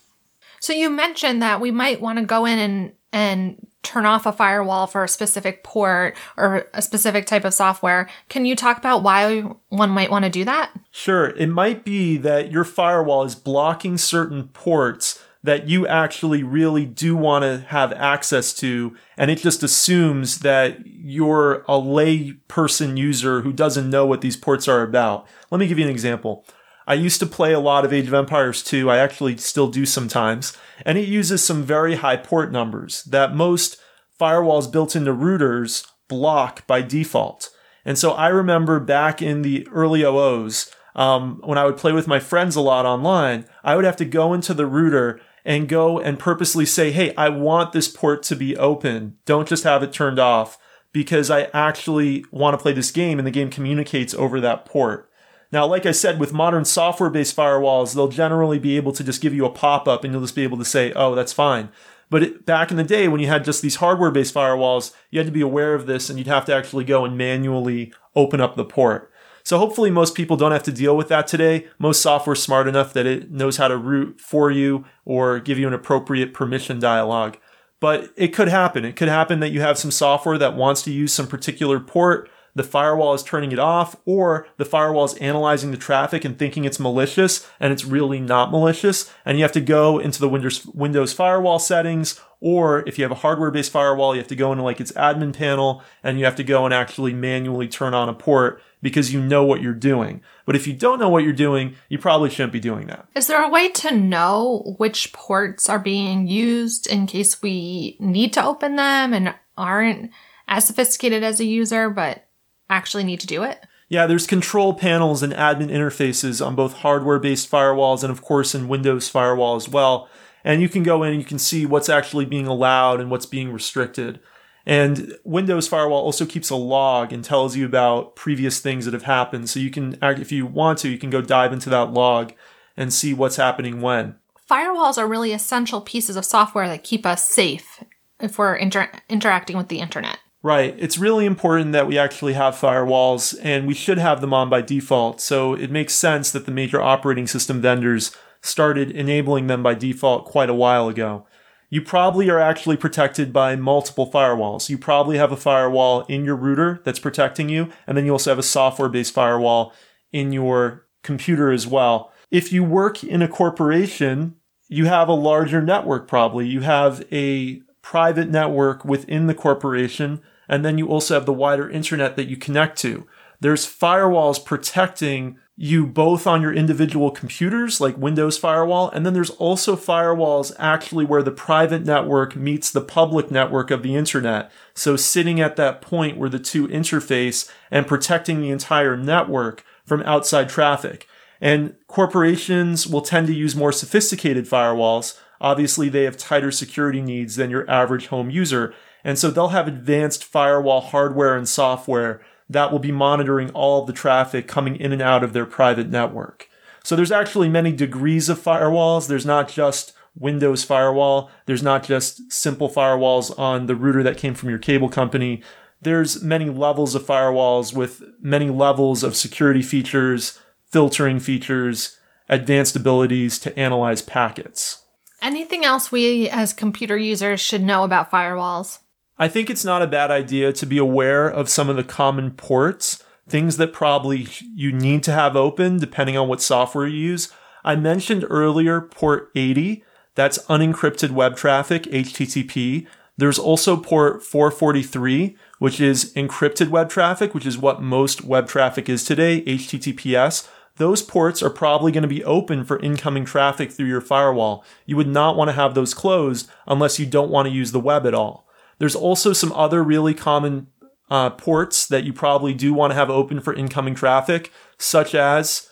So 0.58 0.72
you 0.72 0.90
mentioned 0.90 1.40
that 1.42 1.60
we 1.60 1.70
might 1.70 2.00
want 2.00 2.18
to 2.18 2.24
go 2.24 2.44
in 2.44 2.58
and 2.58 2.92
and 3.12 3.64
turn 3.84 4.04
off 4.04 4.26
a 4.26 4.32
firewall 4.32 4.88
for 4.88 5.04
a 5.04 5.08
specific 5.08 5.62
port 5.62 6.16
or 6.36 6.66
a 6.74 6.82
specific 6.82 7.26
type 7.26 7.44
of 7.44 7.54
software. 7.54 8.08
Can 8.28 8.44
you 8.44 8.56
talk 8.56 8.78
about 8.78 9.04
why 9.04 9.42
one 9.68 9.90
might 9.90 10.10
want 10.10 10.24
to 10.24 10.30
do 10.30 10.44
that? 10.44 10.72
Sure. 10.90 11.28
It 11.36 11.48
might 11.48 11.84
be 11.84 12.16
that 12.16 12.50
your 12.50 12.64
firewall 12.64 13.22
is 13.22 13.36
blocking 13.36 13.98
certain 13.98 14.48
ports 14.48 15.22
that 15.44 15.68
you 15.68 15.86
actually 15.86 16.42
really 16.42 16.86
do 16.86 17.16
want 17.16 17.42
to 17.42 17.66
have 17.68 17.92
access 17.92 18.52
to. 18.54 18.96
And 19.16 19.30
it 19.30 19.38
just 19.38 19.62
assumes 19.62 20.40
that 20.40 20.86
you're 20.86 21.64
a 21.68 21.78
lay 21.78 22.32
person 22.48 22.96
user 22.96 23.40
who 23.40 23.52
doesn't 23.52 23.90
know 23.90 24.06
what 24.06 24.20
these 24.20 24.36
ports 24.36 24.68
are 24.68 24.82
about. 24.82 25.26
Let 25.50 25.58
me 25.58 25.66
give 25.66 25.78
you 25.78 25.84
an 25.84 25.90
example. 25.90 26.44
I 26.86 26.94
used 26.94 27.20
to 27.20 27.26
play 27.26 27.52
a 27.52 27.60
lot 27.60 27.84
of 27.84 27.92
Age 27.92 28.08
of 28.08 28.14
Empires 28.14 28.62
2. 28.62 28.90
I 28.90 28.98
actually 28.98 29.36
still 29.36 29.68
do 29.68 29.84
sometimes. 29.86 30.56
And 30.84 30.98
it 30.98 31.08
uses 31.08 31.42
some 31.42 31.62
very 31.62 31.96
high 31.96 32.16
port 32.16 32.52
numbers 32.52 33.02
that 33.04 33.34
most 33.34 33.78
firewalls 34.20 34.70
built 34.70 34.94
into 34.94 35.12
routers 35.12 35.86
block 36.08 36.66
by 36.66 36.82
default. 36.82 37.50
And 37.84 37.98
so 37.98 38.12
I 38.12 38.28
remember 38.28 38.78
back 38.78 39.20
in 39.20 39.42
the 39.42 39.66
early 39.72 40.02
OOs, 40.02 40.70
um, 40.94 41.40
when 41.44 41.58
I 41.58 41.64
would 41.64 41.76
play 41.76 41.92
with 41.92 42.06
my 42.06 42.20
friends 42.20 42.54
a 42.54 42.60
lot 42.60 42.84
online, 42.84 43.46
I 43.64 43.76
would 43.76 43.84
have 43.84 43.96
to 43.96 44.04
go 44.04 44.34
into 44.34 44.54
the 44.54 44.66
router 44.66 45.20
and 45.44 45.68
go 45.68 45.98
and 45.98 46.18
purposely 46.18 46.66
say, 46.66 46.92
Hey, 46.92 47.14
I 47.16 47.28
want 47.28 47.72
this 47.72 47.88
port 47.88 48.22
to 48.24 48.36
be 48.36 48.56
open. 48.56 49.16
Don't 49.24 49.48
just 49.48 49.64
have 49.64 49.82
it 49.82 49.92
turned 49.92 50.18
off 50.18 50.58
because 50.92 51.30
I 51.30 51.44
actually 51.54 52.24
want 52.30 52.54
to 52.54 52.62
play 52.62 52.72
this 52.72 52.90
game 52.90 53.18
and 53.18 53.26
the 53.26 53.32
game 53.32 53.50
communicates 53.50 54.14
over 54.14 54.40
that 54.40 54.64
port. 54.64 55.08
Now, 55.50 55.66
like 55.66 55.84
I 55.84 55.92
said, 55.92 56.18
with 56.18 56.32
modern 56.32 56.64
software 56.64 57.10
based 57.10 57.36
firewalls, 57.36 57.94
they'll 57.94 58.08
generally 58.08 58.58
be 58.58 58.76
able 58.76 58.92
to 58.92 59.04
just 59.04 59.20
give 59.20 59.34
you 59.34 59.44
a 59.44 59.50
pop 59.50 59.86
up 59.86 60.02
and 60.02 60.12
you'll 60.12 60.22
just 60.22 60.34
be 60.34 60.44
able 60.44 60.58
to 60.58 60.64
say, 60.64 60.92
oh, 60.94 61.14
that's 61.14 61.32
fine. 61.32 61.68
But 62.08 62.22
it, 62.22 62.46
back 62.46 62.70
in 62.70 62.76
the 62.76 62.84
day, 62.84 63.08
when 63.08 63.20
you 63.20 63.26
had 63.26 63.44
just 63.44 63.62
these 63.62 63.76
hardware 63.76 64.10
based 64.10 64.34
firewalls, 64.34 64.94
you 65.10 65.18
had 65.18 65.26
to 65.26 65.32
be 65.32 65.40
aware 65.42 65.74
of 65.74 65.86
this 65.86 66.08
and 66.08 66.18
you'd 66.18 66.28
have 66.28 66.46
to 66.46 66.54
actually 66.54 66.84
go 66.84 67.04
and 67.04 67.18
manually 67.18 67.92
open 68.14 68.40
up 68.40 68.56
the 68.56 68.64
port. 68.64 69.11
So 69.44 69.58
hopefully 69.58 69.90
most 69.90 70.14
people 70.14 70.36
don't 70.36 70.52
have 70.52 70.62
to 70.64 70.72
deal 70.72 70.96
with 70.96 71.08
that 71.08 71.26
today. 71.26 71.66
Most 71.78 72.00
software 72.00 72.34
is 72.34 72.42
smart 72.42 72.68
enough 72.68 72.92
that 72.92 73.06
it 73.06 73.30
knows 73.30 73.56
how 73.56 73.68
to 73.68 73.76
route 73.76 74.20
for 74.20 74.50
you 74.50 74.84
or 75.04 75.40
give 75.40 75.58
you 75.58 75.66
an 75.66 75.74
appropriate 75.74 76.34
permission 76.34 76.78
dialog. 76.78 77.36
But 77.80 78.12
it 78.16 78.28
could 78.28 78.48
happen. 78.48 78.84
It 78.84 78.94
could 78.94 79.08
happen 79.08 79.40
that 79.40 79.50
you 79.50 79.60
have 79.60 79.78
some 79.78 79.90
software 79.90 80.38
that 80.38 80.56
wants 80.56 80.82
to 80.82 80.92
use 80.92 81.12
some 81.12 81.26
particular 81.26 81.80
port 81.80 82.30
the 82.54 82.62
firewall 82.62 83.14
is 83.14 83.22
turning 83.22 83.52
it 83.52 83.58
off, 83.58 83.96
or 84.04 84.46
the 84.58 84.64
firewall 84.64 85.04
is 85.04 85.14
analyzing 85.14 85.70
the 85.70 85.78
traffic 85.78 86.24
and 86.24 86.38
thinking 86.38 86.64
it's 86.64 86.78
malicious, 86.78 87.48
and 87.58 87.72
it's 87.72 87.84
really 87.84 88.20
not 88.20 88.50
malicious. 88.50 89.10
And 89.24 89.38
you 89.38 89.44
have 89.44 89.52
to 89.52 89.60
go 89.60 89.98
into 89.98 90.20
the 90.20 90.28
Windows, 90.28 90.66
Windows 90.66 91.14
firewall 91.14 91.58
settings, 91.58 92.20
or 92.40 92.86
if 92.86 92.98
you 92.98 93.04
have 93.04 93.12
a 93.12 93.16
hardware 93.16 93.50
based 93.50 93.72
firewall, 93.72 94.14
you 94.14 94.20
have 94.20 94.28
to 94.28 94.36
go 94.36 94.52
into 94.52 94.64
like 94.64 94.80
its 94.80 94.92
admin 94.92 95.32
panel 95.32 95.82
and 96.02 96.18
you 96.18 96.24
have 96.24 96.36
to 96.36 96.44
go 96.44 96.64
and 96.64 96.74
actually 96.74 97.14
manually 97.14 97.68
turn 97.68 97.94
on 97.94 98.08
a 98.08 98.14
port 98.14 98.60
because 98.82 99.12
you 99.12 99.20
know 99.20 99.44
what 99.44 99.62
you're 99.62 99.72
doing. 99.72 100.20
But 100.44 100.56
if 100.56 100.66
you 100.66 100.74
don't 100.74 100.98
know 100.98 101.08
what 101.08 101.24
you're 101.24 101.32
doing, 101.32 101.76
you 101.88 101.98
probably 101.98 102.28
shouldn't 102.28 102.52
be 102.52 102.60
doing 102.60 102.88
that. 102.88 103.06
Is 103.14 103.28
there 103.28 103.42
a 103.42 103.48
way 103.48 103.68
to 103.70 103.94
know 103.94 104.74
which 104.78 105.12
ports 105.12 105.68
are 105.68 105.78
being 105.78 106.26
used 106.26 106.86
in 106.86 107.06
case 107.06 107.40
we 107.40 107.96
need 108.00 108.32
to 108.34 108.44
open 108.44 108.76
them 108.76 109.14
and 109.14 109.34
aren't 109.56 110.10
as 110.48 110.66
sophisticated 110.66 111.22
as 111.22 111.40
a 111.40 111.44
user, 111.44 111.88
but 111.88 112.26
actually 112.68 113.04
need 113.04 113.20
to 113.20 113.26
do 113.26 113.44
it? 113.44 113.64
Yeah, 113.88 114.06
there's 114.06 114.26
control 114.26 114.74
panels 114.74 115.22
and 115.22 115.32
admin 115.34 115.70
interfaces 115.70 116.44
on 116.44 116.56
both 116.56 116.78
hardware 116.78 117.18
based 117.18 117.50
firewalls 117.50 118.02
and, 118.02 118.10
of 118.10 118.22
course, 118.22 118.54
in 118.54 118.66
Windows 118.66 119.08
Firewall 119.08 119.54
as 119.54 119.68
well. 119.68 120.08
And 120.44 120.60
you 120.60 120.68
can 120.68 120.82
go 120.82 121.02
in 121.02 121.12
and 121.12 121.20
you 121.20 121.26
can 121.26 121.38
see 121.38 121.66
what's 121.66 121.88
actually 121.88 122.24
being 122.24 122.46
allowed 122.46 123.00
and 123.00 123.10
what's 123.10 123.26
being 123.26 123.52
restricted. 123.52 124.18
And 124.64 125.16
Windows 125.24 125.66
Firewall 125.66 126.02
also 126.02 126.24
keeps 126.24 126.50
a 126.50 126.56
log 126.56 127.12
and 127.12 127.24
tells 127.24 127.56
you 127.56 127.66
about 127.66 128.14
previous 128.14 128.60
things 128.60 128.84
that 128.84 128.94
have 128.94 129.02
happened. 129.04 129.50
So 129.50 129.60
you 129.60 129.70
can, 129.70 129.98
if 130.02 130.30
you 130.30 130.46
want 130.46 130.78
to, 130.80 130.88
you 130.88 130.98
can 130.98 131.10
go 131.10 131.20
dive 131.20 131.52
into 131.52 131.70
that 131.70 131.92
log 131.92 132.32
and 132.76 132.92
see 132.92 133.12
what's 133.12 133.36
happening 133.36 133.80
when. 133.80 134.16
Firewalls 134.50 134.98
are 134.98 135.06
really 135.06 135.32
essential 135.32 135.80
pieces 135.80 136.16
of 136.16 136.24
software 136.24 136.68
that 136.68 136.84
keep 136.84 137.06
us 137.06 137.28
safe 137.28 137.82
if 138.20 138.38
we're 138.38 138.54
inter- 138.54 138.90
interacting 139.08 139.56
with 139.56 139.68
the 139.68 139.80
internet. 139.80 140.18
Right. 140.44 140.74
It's 140.78 140.98
really 140.98 141.24
important 141.24 141.72
that 141.72 141.86
we 141.86 141.98
actually 141.98 142.32
have 142.32 142.54
firewalls 142.54 143.38
and 143.42 143.66
we 143.66 143.74
should 143.74 143.98
have 143.98 144.20
them 144.20 144.34
on 144.34 144.50
by 144.50 144.60
default. 144.60 145.20
So 145.20 145.54
it 145.54 145.70
makes 145.70 145.94
sense 145.94 146.32
that 146.32 146.46
the 146.46 146.52
major 146.52 146.80
operating 146.80 147.28
system 147.28 147.60
vendors 147.60 148.14
started 148.40 148.90
enabling 148.90 149.46
them 149.46 149.62
by 149.62 149.74
default 149.74 150.24
quite 150.24 150.50
a 150.50 150.54
while 150.54 150.88
ago 150.88 151.26
you 151.72 151.80
probably 151.80 152.28
are 152.28 152.38
actually 152.38 152.76
protected 152.76 153.32
by 153.32 153.56
multiple 153.56 154.10
firewalls. 154.12 154.68
You 154.68 154.76
probably 154.76 155.16
have 155.16 155.32
a 155.32 155.38
firewall 155.38 156.02
in 156.02 156.22
your 156.22 156.36
router 156.36 156.82
that's 156.84 156.98
protecting 156.98 157.48
you, 157.48 157.72
and 157.86 157.96
then 157.96 158.04
you 158.04 158.12
also 158.12 158.30
have 158.30 158.38
a 158.38 158.42
software 158.42 158.90
based 158.90 159.14
firewall 159.14 159.72
in 160.12 160.32
your 160.32 160.86
computer 161.02 161.50
as 161.50 161.66
well. 161.66 162.12
If 162.30 162.52
you 162.52 162.62
work 162.62 163.02
in 163.02 163.22
a 163.22 163.28
corporation, 163.28 164.34
you 164.68 164.84
have 164.84 165.08
a 165.08 165.14
larger 165.14 165.62
network 165.62 166.06
probably. 166.06 166.46
You 166.46 166.60
have 166.60 167.06
a 167.10 167.62
private 167.80 168.28
network 168.28 168.84
within 168.84 169.26
the 169.26 169.34
corporation, 169.34 170.20
and 170.50 170.66
then 170.66 170.76
you 170.76 170.88
also 170.88 171.14
have 171.14 171.24
the 171.24 171.32
wider 171.32 171.70
internet 171.70 172.16
that 172.16 172.28
you 172.28 172.36
connect 172.36 172.78
to. 172.80 173.06
There's 173.40 173.66
firewalls 173.66 174.44
protecting 174.44 175.38
you 175.62 175.86
both 175.86 176.26
on 176.26 176.42
your 176.42 176.52
individual 176.52 177.12
computers, 177.12 177.80
like 177.80 177.96
Windows 177.96 178.36
Firewall, 178.36 178.90
and 178.90 179.06
then 179.06 179.14
there's 179.14 179.30
also 179.30 179.76
firewalls 179.76 180.52
actually 180.58 181.04
where 181.04 181.22
the 181.22 181.30
private 181.30 181.84
network 181.84 182.34
meets 182.34 182.68
the 182.68 182.80
public 182.80 183.30
network 183.30 183.70
of 183.70 183.84
the 183.84 183.94
internet. 183.94 184.50
So 184.74 184.96
sitting 184.96 185.40
at 185.40 185.54
that 185.54 185.80
point 185.80 186.16
where 186.16 186.28
the 186.28 186.40
two 186.40 186.66
interface 186.66 187.48
and 187.70 187.86
protecting 187.86 188.40
the 188.40 188.50
entire 188.50 188.96
network 188.96 189.64
from 189.84 190.02
outside 190.02 190.48
traffic. 190.48 191.06
And 191.40 191.76
corporations 191.86 192.88
will 192.88 193.02
tend 193.02 193.28
to 193.28 193.32
use 193.32 193.54
more 193.54 193.70
sophisticated 193.70 194.46
firewalls. 194.46 195.16
Obviously, 195.40 195.88
they 195.88 196.02
have 196.02 196.16
tighter 196.16 196.50
security 196.50 197.00
needs 197.00 197.36
than 197.36 197.50
your 197.50 197.70
average 197.70 198.08
home 198.08 198.30
user. 198.30 198.74
And 199.04 199.16
so 199.16 199.30
they'll 199.30 199.48
have 199.48 199.68
advanced 199.68 200.24
firewall 200.24 200.80
hardware 200.80 201.36
and 201.36 201.48
software 201.48 202.20
that 202.52 202.72
will 202.72 202.78
be 202.78 202.92
monitoring 202.92 203.50
all 203.50 203.84
the 203.84 203.92
traffic 203.92 204.46
coming 204.46 204.76
in 204.76 204.92
and 204.92 205.02
out 205.02 205.24
of 205.24 205.32
their 205.32 205.46
private 205.46 205.88
network. 205.88 206.48
So 206.84 206.96
there's 206.96 207.12
actually 207.12 207.48
many 207.48 207.72
degrees 207.72 208.28
of 208.28 208.40
firewalls. 208.40 209.08
There's 209.08 209.26
not 209.26 209.48
just 209.48 209.92
Windows 210.14 210.64
firewall. 210.64 211.30
There's 211.46 211.62
not 211.62 211.84
just 211.84 212.30
simple 212.32 212.68
firewalls 212.68 213.36
on 213.38 213.66
the 213.66 213.76
router 213.76 214.02
that 214.02 214.18
came 214.18 214.34
from 214.34 214.50
your 214.50 214.58
cable 214.58 214.88
company. 214.88 215.42
There's 215.80 216.22
many 216.22 216.50
levels 216.50 216.94
of 216.94 217.04
firewalls 217.04 217.74
with 217.74 218.02
many 218.20 218.50
levels 218.50 219.02
of 219.02 219.16
security 219.16 219.62
features, 219.62 220.38
filtering 220.70 221.18
features, 221.18 221.98
advanced 222.28 222.76
abilities 222.76 223.38
to 223.40 223.58
analyze 223.58 224.02
packets. 224.02 224.82
Anything 225.20 225.64
else 225.64 225.92
we 225.92 226.28
as 226.28 226.52
computer 226.52 226.96
users 226.96 227.40
should 227.40 227.62
know 227.62 227.84
about 227.84 228.10
firewalls? 228.10 228.78
I 229.22 229.28
think 229.28 229.48
it's 229.48 229.64
not 229.64 229.82
a 229.82 229.86
bad 229.86 230.10
idea 230.10 230.52
to 230.52 230.66
be 230.66 230.78
aware 230.78 231.28
of 231.28 231.48
some 231.48 231.70
of 231.70 231.76
the 231.76 231.84
common 231.84 232.32
ports, 232.32 233.04
things 233.28 233.56
that 233.56 233.72
probably 233.72 234.26
you 234.52 234.72
need 234.72 235.04
to 235.04 235.12
have 235.12 235.36
open 235.36 235.78
depending 235.78 236.16
on 236.16 236.26
what 236.26 236.42
software 236.42 236.88
you 236.88 237.10
use. 237.10 237.32
I 237.62 237.76
mentioned 237.76 238.26
earlier 238.28 238.80
port 238.80 239.30
80, 239.36 239.84
that's 240.16 240.38
unencrypted 240.46 241.12
web 241.12 241.36
traffic, 241.36 241.84
HTTP. 241.84 242.88
There's 243.16 243.38
also 243.38 243.76
port 243.76 244.24
443, 244.24 245.36
which 245.60 245.80
is 245.80 246.12
encrypted 246.14 246.70
web 246.70 246.90
traffic, 246.90 247.32
which 247.32 247.46
is 247.46 247.56
what 247.56 247.80
most 247.80 248.24
web 248.24 248.48
traffic 248.48 248.88
is 248.88 249.04
today, 249.04 249.42
HTTPS. 249.42 250.48
Those 250.78 251.00
ports 251.00 251.44
are 251.44 251.50
probably 251.50 251.92
going 251.92 252.02
to 252.02 252.08
be 252.08 252.24
open 252.24 252.64
for 252.64 252.80
incoming 252.80 253.24
traffic 253.24 253.70
through 253.70 253.86
your 253.86 254.00
firewall. 254.00 254.64
You 254.84 254.96
would 254.96 255.06
not 255.06 255.36
want 255.36 255.46
to 255.46 255.54
have 255.54 255.76
those 255.76 255.94
closed 255.94 256.50
unless 256.66 256.98
you 256.98 257.06
don't 257.06 257.30
want 257.30 257.46
to 257.46 257.54
use 257.54 257.70
the 257.70 257.78
web 257.78 258.04
at 258.04 258.14
all. 258.14 258.48
There's 258.82 258.96
also 258.96 259.32
some 259.32 259.52
other 259.52 259.80
really 259.80 260.12
common 260.12 260.66
uh, 261.08 261.30
ports 261.30 261.86
that 261.86 262.02
you 262.02 262.12
probably 262.12 262.52
do 262.52 262.74
want 262.74 262.90
to 262.90 262.96
have 262.96 263.10
open 263.10 263.38
for 263.38 263.54
incoming 263.54 263.94
traffic, 263.94 264.50
such 264.76 265.14
as 265.14 265.68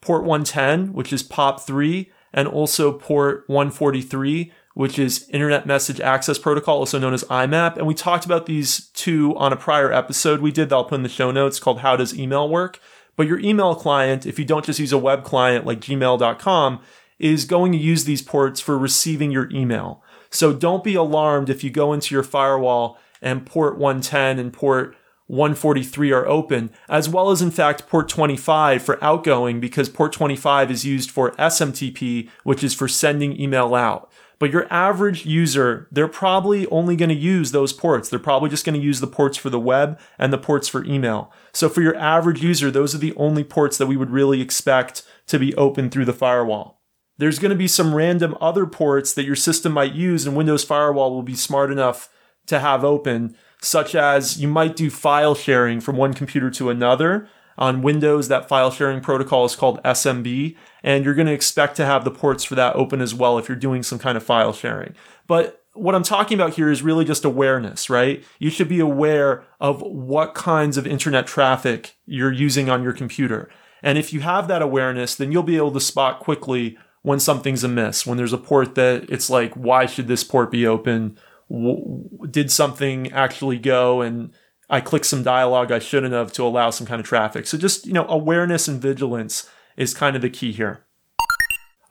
port 0.00 0.24
110, 0.24 0.92
which 0.92 1.12
is 1.12 1.22
POP3, 1.22 2.10
and 2.32 2.48
also 2.48 2.92
port 2.92 3.44
143, 3.46 4.52
which 4.74 4.98
is 4.98 5.28
Internet 5.28 5.64
Message 5.64 6.00
Access 6.00 6.40
Protocol, 6.40 6.78
also 6.78 6.98
known 6.98 7.14
as 7.14 7.22
IMAP. 7.22 7.76
And 7.76 7.86
we 7.86 7.94
talked 7.94 8.24
about 8.24 8.46
these 8.46 8.88
two 8.94 9.32
on 9.36 9.52
a 9.52 9.56
prior 9.56 9.92
episode 9.92 10.40
we 10.40 10.50
did 10.50 10.70
that 10.70 10.74
I'll 10.74 10.84
put 10.84 10.96
in 10.96 11.04
the 11.04 11.08
show 11.08 11.30
notes 11.30 11.60
called 11.60 11.82
How 11.82 11.94
Does 11.94 12.18
Email 12.18 12.48
Work? 12.48 12.80
But 13.14 13.28
your 13.28 13.38
email 13.38 13.76
client, 13.76 14.26
if 14.26 14.40
you 14.40 14.44
don't 14.44 14.66
just 14.66 14.80
use 14.80 14.90
a 14.90 14.98
web 14.98 15.22
client 15.22 15.66
like 15.66 15.78
gmail.com, 15.80 16.80
is 17.20 17.44
going 17.44 17.70
to 17.70 17.78
use 17.78 18.06
these 18.06 18.22
ports 18.22 18.60
for 18.60 18.76
receiving 18.76 19.30
your 19.30 19.48
email. 19.52 20.02
So 20.30 20.52
don't 20.52 20.84
be 20.84 20.94
alarmed 20.94 21.50
if 21.50 21.64
you 21.64 21.70
go 21.70 21.92
into 21.92 22.14
your 22.14 22.22
firewall 22.22 22.98
and 23.20 23.44
port 23.44 23.76
110 23.76 24.38
and 24.38 24.52
port 24.52 24.96
143 25.26 26.10
are 26.10 26.26
open, 26.26 26.70
as 26.88 27.08
well 27.08 27.30
as 27.30 27.40
in 27.40 27.52
fact 27.52 27.86
port 27.88 28.08
25 28.08 28.82
for 28.82 29.02
outgoing 29.02 29.60
because 29.60 29.88
port 29.88 30.12
25 30.12 30.70
is 30.72 30.84
used 30.84 31.10
for 31.10 31.30
SMTP, 31.32 32.28
which 32.42 32.64
is 32.64 32.74
for 32.74 32.88
sending 32.88 33.40
email 33.40 33.74
out. 33.74 34.10
But 34.40 34.50
your 34.50 34.66
average 34.72 35.26
user, 35.26 35.86
they're 35.92 36.08
probably 36.08 36.66
only 36.68 36.96
going 36.96 37.10
to 37.10 37.14
use 37.14 37.52
those 37.52 37.72
ports. 37.72 38.08
They're 38.08 38.18
probably 38.18 38.48
just 38.48 38.64
going 38.64 38.78
to 38.78 38.84
use 38.84 38.98
the 38.98 39.06
ports 39.06 39.36
for 39.36 39.50
the 39.50 39.60
web 39.60 40.00
and 40.18 40.32
the 40.32 40.38
ports 40.38 40.66
for 40.66 40.82
email. 40.84 41.30
So 41.52 41.68
for 41.68 41.82
your 41.82 41.96
average 41.96 42.42
user, 42.42 42.70
those 42.70 42.94
are 42.94 42.98
the 42.98 43.14
only 43.16 43.44
ports 43.44 43.76
that 43.78 43.86
we 43.86 43.98
would 43.98 44.10
really 44.10 44.40
expect 44.40 45.02
to 45.26 45.38
be 45.38 45.54
open 45.54 45.90
through 45.90 46.06
the 46.06 46.12
firewall 46.12 46.79
there's 47.20 47.38
going 47.38 47.50
to 47.50 47.56
be 47.56 47.68
some 47.68 47.94
random 47.94 48.34
other 48.40 48.66
ports 48.66 49.12
that 49.12 49.26
your 49.26 49.36
system 49.36 49.72
might 49.72 49.92
use 49.92 50.26
and 50.26 50.34
Windows 50.34 50.64
Firewall 50.64 51.14
will 51.14 51.22
be 51.22 51.34
smart 51.34 51.70
enough 51.70 52.08
to 52.46 52.58
have 52.58 52.82
open, 52.82 53.36
such 53.60 53.94
as 53.94 54.40
you 54.40 54.48
might 54.48 54.74
do 54.74 54.88
file 54.88 55.34
sharing 55.34 55.80
from 55.80 55.96
one 55.96 56.14
computer 56.14 56.50
to 56.50 56.70
another. 56.70 57.28
On 57.58 57.82
Windows, 57.82 58.28
that 58.28 58.48
file 58.48 58.70
sharing 58.70 59.02
protocol 59.02 59.44
is 59.44 59.54
called 59.54 59.82
SMB, 59.82 60.56
and 60.82 61.04
you're 61.04 61.14
going 61.14 61.26
to 61.26 61.32
expect 61.34 61.76
to 61.76 61.84
have 61.84 62.04
the 62.04 62.10
ports 62.10 62.42
for 62.42 62.54
that 62.54 62.74
open 62.74 63.02
as 63.02 63.14
well 63.14 63.36
if 63.36 63.50
you're 63.50 63.56
doing 63.56 63.82
some 63.82 63.98
kind 63.98 64.16
of 64.16 64.22
file 64.22 64.54
sharing. 64.54 64.94
But 65.26 65.62
what 65.74 65.94
I'm 65.94 66.02
talking 66.02 66.40
about 66.40 66.54
here 66.54 66.70
is 66.70 66.80
really 66.80 67.04
just 67.04 67.26
awareness, 67.26 67.90
right? 67.90 68.24
You 68.38 68.48
should 68.48 68.68
be 68.68 68.80
aware 68.80 69.44
of 69.60 69.82
what 69.82 70.34
kinds 70.34 70.78
of 70.78 70.86
internet 70.86 71.26
traffic 71.26 71.96
you're 72.06 72.32
using 72.32 72.70
on 72.70 72.82
your 72.82 72.94
computer. 72.94 73.50
And 73.82 73.98
if 73.98 74.10
you 74.12 74.20
have 74.20 74.48
that 74.48 74.62
awareness, 74.62 75.14
then 75.14 75.32
you'll 75.32 75.42
be 75.42 75.58
able 75.58 75.72
to 75.72 75.80
spot 75.80 76.20
quickly 76.20 76.78
when 77.02 77.20
something's 77.20 77.64
amiss, 77.64 78.06
when 78.06 78.18
there's 78.18 78.32
a 78.32 78.38
port 78.38 78.74
that 78.74 79.06
it's 79.08 79.30
like, 79.30 79.54
why 79.54 79.86
should 79.86 80.08
this 80.08 80.24
port 80.24 80.50
be 80.50 80.66
open? 80.66 81.18
W- 81.50 82.08
did 82.30 82.50
something 82.50 83.10
actually 83.12 83.58
go 83.58 84.02
and 84.02 84.32
I 84.68 84.80
clicked 84.80 85.06
some 85.06 85.22
dialogue 85.22 85.72
I 85.72 85.80
shouldn't 85.80 86.14
have 86.14 86.32
to 86.34 86.44
allow 86.44 86.70
some 86.70 86.86
kind 86.86 87.00
of 87.00 87.06
traffic. 87.06 87.46
So 87.46 87.58
just, 87.58 87.86
you 87.86 87.92
know, 87.92 88.06
awareness 88.08 88.68
and 88.68 88.80
vigilance 88.80 89.48
is 89.76 89.94
kind 89.94 90.14
of 90.14 90.22
the 90.22 90.30
key 90.30 90.52
here. 90.52 90.84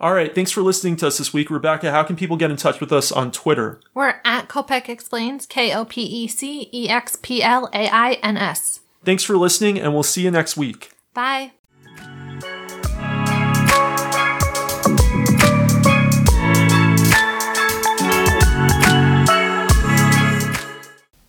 All 0.02 0.14
right, 0.14 0.34
thanks 0.34 0.52
for 0.52 0.62
listening 0.62 0.96
to 0.98 1.08
us 1.08 1.18
this 1.18 1.34
week. 1.34 1.50
Rebecca, 1.50 1.92
how 1.92 2.04
can 2.04 2.16
people 2.16 2.38
get 2.38 2.50
in 2.50 2.56
touch 2.56 2.80
with 2.80 2.94
us 2.94 3.12
on 3.12 3.34
Twitter? 3.34 3.82
We're 3.94 4.22
at 4.24 4.48
Kopec 4.48 4.88
Explains, 4.88 5.46
K 5.46 5.76
O 5.76 5.84
P 5.84 6.02
E 6.04 6.28
C 6.30 6.70
E 6.74 6.88
X 6.88 7.18
P 7.22 7.44
L 7.44 7.70
A 7.74 7.90
I 7.90 8.14
N 8.24 8.38
S. 8.38 8.80
Thanks 9.04 9.26
for 9.26 9.36
listening, 9.36 9.78
and 9.78 9.94
we'll 9.94 10.04
see 10.04 10.22
you 10.22 10.32
next 10.32 10.56
week. 10.56 10.92
Bye. 11.14 11.52